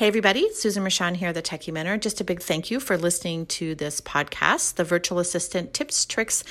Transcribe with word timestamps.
Hey, 0.00 0.06
everybody, 0.06 0.50
Susan 0.54 0.82
Rochon 0.82 1.14
here, 1.14 1.30
the 1.30 1.42
Techie 1.42 1.74
Mentor. 1.74 1.98
Just 1.98 2.22
a 2.22 2.24
big 2.24 2.40
thank 2.40 2.70
you 2.70 2.80
for 2.80 2.96
listening 2.96 3.44
to 3.44 3.74
this 3.74 4.00
podcast, 4.00 4.76
the 4.76 4.82
Virtual 4.82 5.18
Assistant 5.18 5.74
Tips, 5.74 6.06
Tricks, 6.06 6.42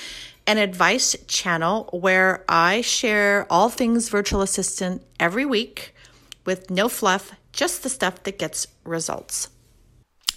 and 0.46 0.60
Advice 0.60 1.16
channel, 1.26 1.88
where 1.90 2.44
I 2.48 2.80
share 2.82 3.48
all 3.50 3.68
things 3.68 4.08
virtual 4.08 4.40
assistant 4.40 5.02
every 5.18 5.44
week 5.44 5.96
with 6.44 6.70
no 6.70 6.88
fluff, 6.88 7.32
just 7.52 7.82
the 7.82 7.88
stuff 7.88 8.22
that 8.22 8.38
gets 8.38 8.68
results. 8.84 9.48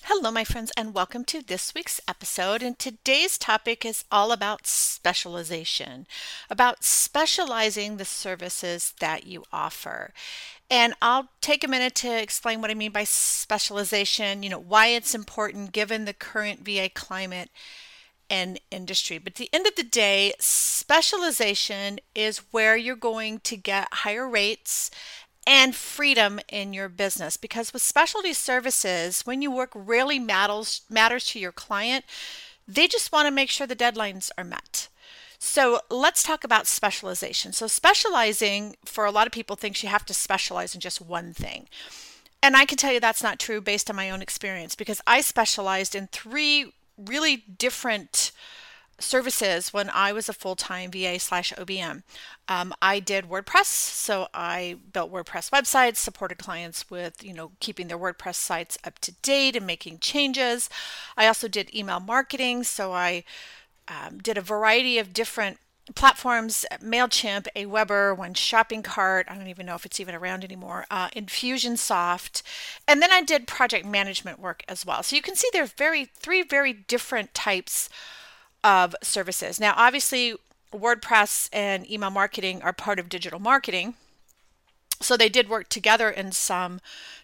Hello, 0.08 0.32
my 0.32 0.44
friends, 0.44 0.70
and 0.76 0.94
welcome 0.94 1.24
to 1.24 1.42
this 1.42 1.74
week's 1.74 2.02
episode. 2.10 2.62
And 2.62 2.78
today's 2.78 3.38
topic 3.38 3.86
is 3.86 4.04
all 4.12 4.34
about 4.34 4.68
specialization, 4.68 6.08
about 6.50 6.84
specializing 6.84 7.96
the 7.96 8.04
services 8.04 8.94
that 9.00 9.26
you 9.26 9.46
offer. 9.54 10.14
And 10.70 10.94
I'll 11.02 11.30
take 11.40 11.64
a 11.64 11.70
minute 11.70 11.96
to 11.96 12.22
explain 12.22 12.60
what 12.60 12.70
I 12.70 12.74
mean 12.74 12.92
by 12.92 13.06
specialization, 13.06 14.44
you 14.44 14.50
know, 14.50 14.60
why 14.60 14.88
it's 14.88 15.16
important 15.16 15.72
given 15.72 16.04
the 16.04 16.14
current 16.14 16.66
VA 16.66 16.90
climate 16.94 17.50
and 18.30 18.60
industry. 18.72 19.20
But 19.20 19.34
at 19.34 19.38
the 19.38 19.50
end 19.54 19.68
of 19.68 19.76
the 19.76 19.84
day, 19.84 20.34
specialization 20.38 22.00
is 22.14 22.40
where 22.52 22.76
you're 22.76 22.98
going 22.98 23.40
to 23.46 23.56
get 23.56 23.88
higher 23.94 24.28
rates 24.28 24.92
and 25.46 25.76
freedom 25.76 26.40
in 26.50 26.74
your 26.74 26.90
business 26.90 27.38
because 27.38 27.74
with 27.74 27.82
specialty 27.82 28.34
services 28.34 29.22
when 29.24 29.42
you 29.42 29.52
work 29.52 29.72
really 29.76 30.20
matters 30.20 30.82
matters 30.90 31.26
to 31.26 31.40
your 31.40 31.52
client 31.52 32.06
they 32.68 32.88
just 32.88 33.12
want 33.12 33.28
to 33.28 33.32
make 33.32 33.50
sure 33.50 33.68
the 33.68 33.76
deadlines 33.76 34.32
are 34.38 34.44
met 34.44 34.88
so 35.46 35.82
let's 35.90 36.24
talk 36.24 36.46
about 36.46 36.68
specialization. 36.68 37.52
So, 37.52 37.68
specializing 37.68 38.78
for 38.86 39.04
a 39.04 39.12
lot 39.12 39.28
of 39.28 39.34
people 39.34 39.58
thinks 39.58 39.84
you 39.84 39.90
have 39.90 40.06
to 40.06 40.14
specialize 40.14 40.74
in 40.74 40.80
just 40.80 41.02
one 41.02 41.34
thing. 41.34 41.68
And 42.42 42.56
I 42.56 42.64
can 42.64 42.78
tell 42.78 42.94
you 42.94 43.02
that's 43.02 43.22
not 43.22 43.40
true 43.40 43.60
based 43.60 43.90
on 43.90 43.98
my 43.98 44.10
own 44.10 44.22
experience 44.22 44.74
because 44.74 45.02
I 45.06 45.20
specialized 45.20 45.96
in 45.96 46.08
three 46.08 46.72
really 46.98 47.44
different 47.58 48.23
services 49.00 49.74
when 49.74 49.90
I 49.90 50.14
was 50.14 50.30
a 50.30 50.34
full 50.34 50.56
time 50.56 50.92
VA 50.92 51.20
slash 51.20 51.54
OBM. 51.54 52.04
Um, 52.48 52.74
I 52.82 53.00
did 53.00 53.30
WordPress, 53.30 53.66
so 53.66 54.28
I 54.34 54.78
built 54.92 55.12
WordPress 55.12 55.50
websites, 55.52 55.98
supported 55.98 56.38
clients 56.38 56.90
with 56.90 57.24
you 57.24 57.34
know 57.34 57.52
keeping 57.60 57.88
their 57.88 57.98
WordPress 57.98 58.36
sites 58.36 58.78
up 58.84 59.00
to 59.00 59.12
date 59.22 59.56
and 59.56 59.68
making 59.68 60.00
changes. 60.00 60.70
I 61.18 61.28
also 61.28 61.48
did 61.48 61.74
email 61.76 62.00
marketing, 62.00 62.64
so 62.64 62.92
I 62.94 63.24
um, 63.88 64.20
did 64.20 64.38
a 64.38 64.42
variety 64.42 64.98
of 64.98 65.14
different 65.14 65.60
platforms 65.96 66.66
MailChimp, 66.82 67.48
Aweber, 67.56 68.16
One 68.16 68.34
Shopping 68.34 68.84
Cart. 68.84 69.28
I 69.30 69.36
don't 69.36 69.48
even 69.48 69.66
know 69.66 69.76
if 69.76 69.86
it's 69.86 70.00
even 70.00 70.16
around 70.16 70.44
anymore. 70.44 70.86
Uh, 70.90 71.10
Infusionsoft. 71.10 72.42
And 72.88 73.02
then 73.02 73.12
I 73.12 73.22
did 73.22 73.48
project 73.48 73.86
management 73.86 74.40
work 74.40 74.64
as 74.68 74.86
well. 74.86 75.04
So 75.04 75.16
you 75.16 75.22
can 75.22 75.36
see 75.36 75.50
there's 75.52 75.74
very 75.74 76.06
three 76.06 76.42
very 76.42 76.74
different 76.74 77.34
types 77.34 77.90
of 78.64 78.96
services. 79.02 79.60
Now, 79.60 79.74
obviously, 79.76 80.36
WordPress 80.74 81.50
and 81.54 81.90
email 81.90 82.10
marketing 82.10 82.62
are 82.62 82.74
part 82.74 83.00
of 83.00 83.10
digital 83.10 83.40
marketing. 83.40 83.96
So 85.02 85.18
they 85.18 85.30
did 85.30 85.50
work 85.50 85.68
together 85.68 86.10
in 86.10 86.32
some 86.32 86.80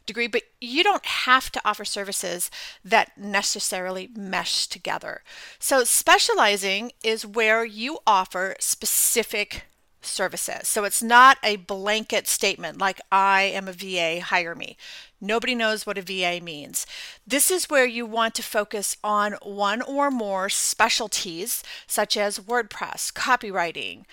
degree, 0.06 0.28
but 0.28 0.44
you 0.60 0.84
don't 0.84 1.06
have 1.06 1.50
to 1.52 1.62
offer 1.64 1.86
services 1.86 2.52
that 2.84 3.18
necessarily 3.18 4.10
mesh 4.16 4.68
together. 4.68 5.22
So 5.60 5.84
specializing 5.86 6.92
is 7.04 7.26
where 7.26 7.64
you 7.64 8.00
offer 8.06 8.56
specific 8.60 9.64
services. 10.02 10.68
So 10.68 10.84
it's 10.84 11.04
not 11.04 11.38
a 11.44 11.58
blanket 11.58 12.28
statement 12.28 12.78
like 12.78 13.02
I 13.12 13.44
am 13.44 13.68
a 13.68 13.74
VA, 13.74 14.22
hire 14.22 14.56
me. 14.56 14.78
Nobody 15.22 15.56
knows 15.56 15.86
what 15.86 15.98
a 15.98 16.02
VA 16.02 16.40
means. 16.42 16.86
This 17.28 17.52
is 17.52 17.70
where 17.70 17.86
you 17.86 18.06
want 18.06 18.36
to 18.36 18.44
focus 18.44 18.96
on 19.04 19.34
one 19.42 19.82
or 19.82 20.10
more 20.10 20.50
specialties 20.50 21.64
such 21.88 22.16
as 22.16 22.40
WordPress, 22.40 23.12
copywriting, 23.12 24.06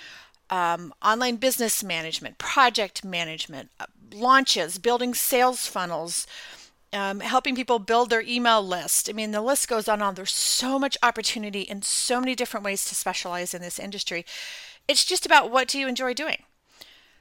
um, 0.50 0.92
online 1.02 1.36
business 1.36 1.82
management, 1.82 2.38
project 2.38 3.04
management, 3.04 3.70
uh, 3.80 3.86
launches, 4.12 4.78
building 4.78 5.14
sales 5.14 5.66
funnels, 5.66 6.26
um, 6.92 7.20
helping 7.20 7.56
people 7.56 7.78
build 7.78 8.10
their 8.10 8.22
email 8.22 8.66
list. 8.66 9.08
I 9.10 9.12
mean, 9.12 9.32
the 9.32 9.40
list 9.40 9.68
goes 9.68 9.88
on 9.88 9.94
and 9.94 10.02
on. 10.02 10.14
There's 10.14 10.32
so 10.32 10.78
much 10.78 10.96
opportunity 11.02 11.68
and 11.68 11.84
so 11.84 12.20
many 12.20 12.34
different 12.34 12.64
ways 12.64 12.84
to 12.86 12.94
specialize 12.94 13.54
in 13.54 13.62
this 13.62 13.78
industry. 13.78 14.24
It's 14.88 15.04
just 15.04 15.26
about 15.26 15.50
what 15.50 15.68
do 15.68 15.78
you 15.78 15.88
enjoy 15.88 16.14
doing. 16.14 16.42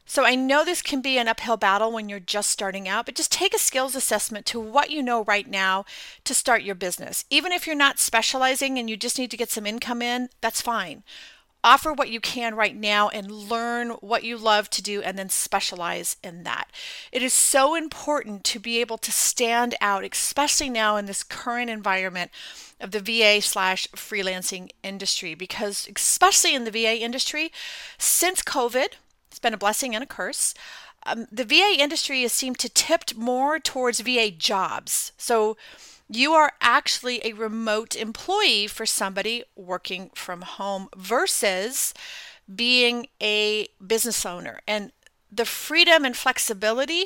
So 0.08 0.24
I 0.24 0.36
know 0.36 0.64
this 0.64 0.84
can 0.84 1.02
be 1.02 1.18
an 1.18 1.28
uphill 1.28 1.58
battle 1.58 1.92
when 1.92 2.10
you're 2.10 2.20
just 2.20 2.52
starting 2.52 2.88
out, 2.88 3.08
but 3.08 3.16
just 3.16 3.32
take 3.32 3.56
a 3.56 3.60
skills 3.60 3.96
assessment 3.96 4.46
to 4.48 4.60
what 4.60 4.92
you 4.92 5.02
know 5.02 5.24
right 5.24 5.50
now 5.50 5.84
to 6.26 6.36
start 6.36 6.62
your 6.62 6.76
business. 6.76 7.26
Even 7.32 7.52
if 7.52 7.66
you're 7.66 7.76
not 7.76 7.98
specializing 7.98 8.78
and 8.78 8.88
you 8.88 8.98
just 8.98 9.18
need 9.18 9.32
to 9.32 9.38
get 9.38 9.50
some 9.50 9.66
income 9.66 10.04
in, 10.04 10.30
that's 10.42 10.62
fine 10.62 11.04
offer 11.66 11.92
what 11.92 12.10
you 12.10 12.22
can 12.22 12.54
right 12.54 12.76
now 12.76 13.10
and 13.10 13.32
learn 13.32 13.90
what 14.00 14.24
you 14.24 14.38
love 14.38 14.70
to 14.70 14.84
do 14.84 15.02
and 15.02 15.18
then 15.18 15.30
specialize 15.30 16.16
in 16.24 16.44
that. 16.44 16.70
It 17.12 17.24
is 17.24 17.34
so 17.34 17.74
important 17.74 18.44
to 18.46 18.60
be 18.60 18.80
able 18.80 19.00
to 19.00 19.12
stand 19.12 19.74
out, 19.82 20.04
especially 20.06 20.70
now 20.70 20.96
in 20.96 21.08
this 21.08 21.24
current 21.24 21.72
environment 21.72 22.30
of 22.80 22.92
the 22.92 23.00
VA 23.00 23.42
slash 23.42 23.88
freelancing 23.96 24.70
industry, 24.84 25.34
because 25.34 25.90
especially 25.94 26.54
in 26.54 26.66
the 26.66 26.72
VA 26.72 27.02
industry, 27.02 27.52
since 27.98 28.44
COVID, 28.44 28.90
it's 29.30 29.40
been 29.40 29.54
a 29.54 29.58
blessing 29.58 29.96
and 29.96 30.04
a 30.04 30.08
curse. 30.08 30.54
Um, 31.04 31.26
the 31.32 31.46
VA 31.46 31.76
industry 31.80 32.22
has 32.22 32.32
seemed 32.32 32.60
to 32.60 32.70
tipped 32.70 33.16
more 33.18 33.60
towards 33.60 34.02
VA 34.02 34.30
jobs. 34.30 35.14
So 35.18 35.58
you 36.10 36.34
are 36.34 36.54
actually 36.62 37.22
a 37.26 37.34
remote 37.34 37.96
employee 37.96 38.68
for 38.68 38.86
somebody 38.86 39.44
working 39.56 40.12
from 40.14 40.42
home 40.42 40.88
versus 40.96 41.94
being 42.54 43.08
a 43.22 43.68
business 43.86 44.26
owner. 44.26 44.62
And 44.68 44.92
the 45.32 45.46
freedom 45.46 46.06
and 46.06 46.16
flexibility, 46.16 47.06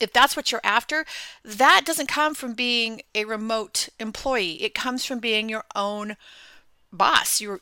if 0.00 0.12
that's 0.12 0.36
what 0.36 0.50
you're 0.50 0.60
after, 0.64 1.04
that 1.44 1.82
doesn't 1.84 2.08
come 2.08 2.34
from 2.34 2.54
being 2.54 3.02
a 3.14 3.24
remote 3.24 3.88
employee. 4.00 4.62
It 4.62 4.74
comes 4.74 5.04
from 5.04 5.18
being 5.18 5.48
your 5.48 5.64
own 5.74 6.16
boss. 6.90 7.40
You're 7.40 7.60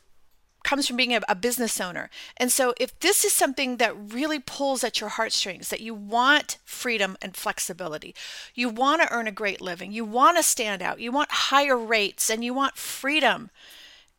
comes 0.67 0.85
from 0.85 0.97
being 0.97 1.15
a, 1.15 1.21
a, 1.29 1.35
business 1.35 1.79
owner. 1.79 2.09
And 2.35 2.51
so, 2.51 2.73
if 2.77 2.99
this 2.99 3.23
is 3.23 3.31
something 3.31 3.77
that 3.77 3.95
really 3.95 4.37
pulls 4.37 4.83
at 4.83 4.99
your 4.99 5.09
heartstrings, 5.09 5.69
that 5.69 5.79
you 5.79 5.93
want 5.93 6.57
freedom 6.65 7.15
and 7.21 7.37
flexibility, 7.37 8.13
you 8.53 8.67
want 8.67 9.01
to 9.01 9.11
earn 9.13 9.27
a 9.27 9.31
great 9.31 9.61
living, 9.61 9.93
you 9.93 10.03
want 10.03 10.35
to 10.35 10.43
stand 10.43 10.81
out, 10.81 10.99
you 10.99 11.09
want 11.09 11.31
higher 11.31 11.77
rates, 11.77 12.29
and 12.29 12.43
you 12.43 12.53
want 12.53 12.75
freedom 12.75 13.49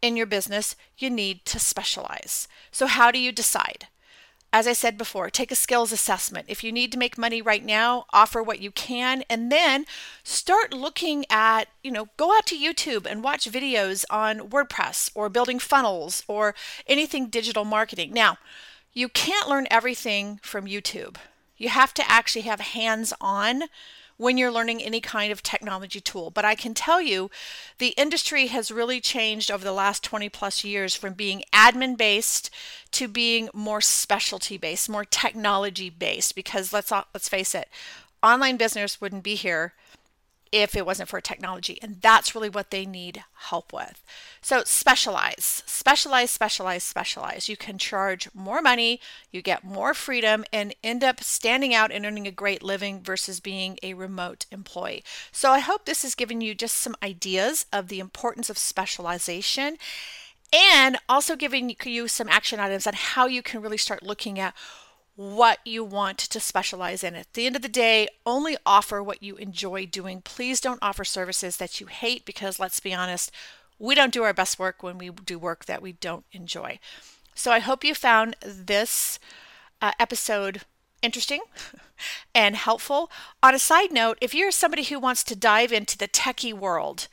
in 0.01 0.17
your 0.17 0.25
business, 0.25 0.75
you 0.97 1.11
need 1.11 1.45
to 1.45 1.59
specialize. 1.59 2.49
So, 2.71 2.87
how 2.87 3.11
do 3.11 3.19
you 3.19 3.31
decide? 3.31 3.89
As 4.53 4.67
I 4.67 4.73
said 4.73 4.97
before, 4.97 5.29
take 5.29 5.51
a 5.51 5.57
skills 5.57 5.93
assessment. 5.93 6.47
If 6.49 6.65
you 6.65 6.73
need 6.73 6.91
to 6.93 6.99
make 6.99 7.19
money 7.19 7.43
right 7.43 7.65
now, 7.65 8.07
offer 8.13 8.43
what 8.43 8.61
you 8.61 8.71
can 8.71 9.23
and 9.29 9.53
then 9.53 9.85
start 10.23 10.73
looking 10.73 11.27
at, 11.29 11.69
you 11.83 11.91
know, 11.91 12.09
go 12.17 12.35
out 12.35 12.47
to 12.47 12.59
YouTube 12.59 13.07
and 13.07 13.23
watch 13.23 13.51
videos 13.51 14.05
on 14.09 14.49
WordPress 14.49 15.11
or 15.15 15.29
building 15.29 15.59
funnels 15.59 16.23
or 16.27 16.55
anything 16.87 17.27
digital 17.27 17.65
marketing. 17.65 18.13
Now, 18.15 18.39
you 18.95 19.09
can't 19.09 19.49
learn 19.49 19.67
everything 19.71 20.41
from 20.43 20.67
YouTube. 20.67 21.17
You 21.59 21.69
have 21.69 21.93
to 21.95 22.11
actually 22.11 22.43
have 22.43 22.61
hands 22.61 23.13
on 23.21 23.65
when 24.19 24.37
you're 24.37 24.53
learning 24.53 24.83
any 24.83 25.01
kind 25.01 25.33
of 25.33 25.43
technology 25.43 26.01
tool. 26.01 26.31
But 26.31 26.45
I 26.45 26.55
can 26.55 26.75
tell 26.75 27.01
you 27.01 27.31
the 27.79 27.95
industry 27.97 28.49
has 28.49 28.71
really 28.71 29.01
changed 29.01 29.51
over 29.51 29.65
the 29.65 29.73
last 29.73 30.05
20 30.05 30.29
plus 30.29 30.63
years 30.63 30.95
from 30.95 31.15
being 31.15 31.43
admin 31.53 31.97
based 31.97 32.51
to 32.93 33.09
being 33.09 33.49
more 33.55 33.81
specialty 33.81 34.59
based, 34.59 34.91
more 34.91 35.05
technology 35.05 35.89
based 35.89 36.35
because 36.35 36.73
let's 36.73 36.91
let's 36.91 37.29
face 37.29 37.55
it, 37.55 37.69
online 38.23 38.57
business 38.57 39.01
wouldn't 39.01 39.23
be 39.23 39.35
here 39.35 39.73
if 40.53 40.77
it 40.77 40.87
wasn't 40.87 41.09
for 41.09 41.21
technology. 41.21 41.79
And 41.83 42.01
that's 42.01 42.35
really 42.35 42.49
what 42.49 42.71
they 42.71 42.87
need 42.87 43.25
help 43.35 43.73
with. 43.73 44.03
So 44.41 44.63
specialize, 44.65 45.63
specialize, 45.67 46.31
specialize, 46.31 46.83
specialize. 46.83 47.49
You 47.49 47.57
can 47.57 47.79
charge 47.79 48.29
more 48.35 48.63
money, 48.63 49.01
you 49.31 49.43
get 49.43 49.65
more 49.65 49.95
freedom, 49.95 50.45
and 50.53 50.75
end 50.83 51.05
up 51.05 51.23
standing 51.23 51.75
out 51.75 51.91
and 51.93 52.05
earning 52.05 52.27
a 52.27 52.33
great 52.33 52.63
living 52.63 53.03
versus 53.03 53.41
being 53.41 53.79
a 53.83 53.95
remote 53.95 54.47
employee. 54.51 55.05
So 55.33 55.51
I 55.51 55.61
hope 55.61 55.85
this 55.85 56.03
has 56.03 56.15
given 56.15 56.41
you 56.41 56.55
just 56.55 56.77
some 56.77 56.97
ideas 57.03 57.67
of 57.73 57.89
the 57.89 58.01
importance 58.01 58.51
of 58.51 58.59
specialization 58.59 59.77
and 60.53 60.97
also 61.09 61.37
giving 61.37 61.75
you 61.85 62.09
some 62.09 62.29
action 62.29 62.59
items 62.59 62.87
on 62.87 62.95
how 62.95 63.27
you 63.27 63.43
can 63.43 63.61
really 63.61 63.77
start 63.77 64.03
looking 64.03 64.39
at 64.39 64.55
what 65.19 65.59
you 65.65 65.83
want 65.83 66.17
to 66.17 66.39
specialize 66.39 67.03
in. 67.03 67.17
At 67.17 67.33
the 67.33 67.45
end 67.45 67.57
of 67.57 67.63
the 67.63 67.69
day, 67.69 68.07
only 68.25 68.57
offer 68.65 69.03
what 69.03 69.21
you 69.21 69.35
enjoy 69.35 69.85
doing. 69.85 70.23
Please 70.23 70.61
don't 70.61 70.79
offer 70.81 71.05
services 71.05 71.57
that 71.57 71.81
you 71.81 71.89
hate 71.89 72.25
because 72.25 72.61
let's 72.61 72.79
be 72.79 72.95
honest, 72.95 73.33
we 73.81 73.97
don't 73.97 74.13
do 74.13 74.23
our 74.23 74.33
best 74.33 74.61
work 74.61 74.81
when 74.81 74.97
we 74.97 75.11
do 75.11 75.37
work 75.37 75.65
that 75.65 75.83
we 75.83 75.91
don't 75.91 76.25
enjoy. 76.31 76.79
So 77.35 77.51
I 77.51 77.59
hope 77.59 77.83
you 77.83 77.97
found 77.97 78.37
this 78.47 79.19
uh, 79.83 79.91
episode 79.99 80.61
interesting 81.03 81.41
and 82.33 82.55
helpful. 82.55 83.11
On 83.43 83.57
a 83.57 83.59
side 83.59 83.91
note, 83.91 84.19
if 84.21 84.35
you're 84.35 84.53
somebody 84.53 84.85
who 84.85 85.01
wants 85.01 85.25
to 85.25 85.35
dive 85.35 85.73
into 85.73 85.99
the 85.99 86.07
techie 86.07 86.55
world, 86.55 87.09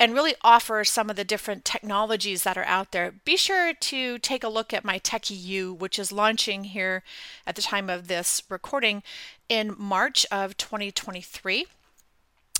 and 0.00 0.14
really 0.14 0.34
offer 0.42 0.84
some 0.84 1.10
of 1.10 1.16
the 1.16 1.24
different 1.24 1.64
technologies 1.64 2.44
that 2.44 2.56
are 2.56 2.64
out 2.64 2.92
there, 2.92 3.14
be 3.24 3.36
sure 3.36 3.72
to 3.74 4.18
take 4.18 4.44
a 4.44 4.48
look 4.48 4.72
at 4.72 4.84
my 4.84 4.98
Techie 4.98 5.42
U, 5.42 5.74
which 5.74 5.98
is 5.98 6.12
launching 6.12 6.64
here 6.64 7.02
at 7.46 7.56
the 7.56 7.62
time 7.62 7.90
of 7.90 8.06
this 8.06 8.42
recording 8.48 9.02
in 9.48 9.74
March 9.76 10.24
of 10.30 10.56
2023. 10.56 11.66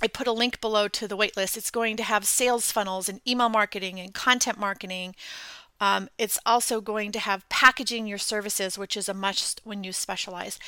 I 0.01 0.07
put 0.07 0.27
a 0.27 0.33
link 0.33 0.61
below 0.61 0.89
to 0.89 1.09
the 1.09 1.17
waitlist. 1.17 1.57
It's 1.57 1.71
going 1.71 1.97
to 1.97 2.03
have 2.03 2.25
sales 2.25 2.71
funnels 2.71 3.09
and 3.09 3.21
email 3.27 3.49
marketing 3.49 3.99
and 3.99 4.15
content 4.15 4.59
marketing. 4.59 5.15
Um, 5.81 6.09
it's 6.19 6.39
also 6.45 6.81
going 6.81 7.13
to 7.13 7.19
have 7.21 7.49
packaging 7.49 8.07
your 8.07 8.19
services, 8.19 8.79
which 8.79 8.97
is 8.97 9.09
a 9.09 9.15
must 9.15 9.61
when 9.65 9.85
you 9.85 9.93
specialize. 9.93 10.59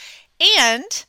And 0.40 1.04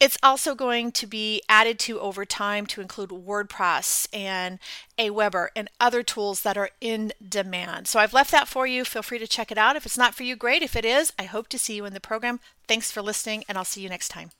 it's 0.00 0.18
also 0.22 0.54
going 0.54 0.92
to 0.92 1.06
be 1.06 1.42
added 1.48 1.78
to 1.80 2.00
over 2.00 2.24
time 2.24 2.66
to 2.66 2.80
include 2.80 3.10
WordPress 3.10 4.08
and 4.12 4.58
Aweber 4.98 5.48
and 5.56 5.68
other 5.80 6.02
tools 6.02 6.42
that 6.42 6.56
are 6.56 6.70
in 6.80 7.12
demand. 7.26 7.88
So 7.88 7.98
I've 7.98 8.12
left 8.12 8.30
that 8.30 8.48
for 8.48 8.66
you. 8.66 8.84
Feel 8.84 9.02
free 9.02 9.18
to 9.18 9.26
check 9.26 9.50
it 9.50 9.58
out. 9.58 9.76
If 9.76 9.86
it's 9.86 9.98
not 9.98 10.14
for 10.14 10.22
you, 10.22 10.36
great. 10.36 10.62
If 10.62 10.76
it 10.76 10.84
is, 10.84 11.12
I 11.18 11.24
hope 11.24 11.48
to 11.48 11.58
see 11.58 11.74
you 11.74 11.84
in 11.84 11.94
the 11.94 12.00
program. 12.00 12.40
Thanks 12.66 12.90
for 12.90 13.02
listening, 13.02 13.44
and 13.48 13.58
I'll 13.58 13.64
see 13.64 13.80
you 13.80 13.88
next 13.88 14.08
time. 14.08 14.30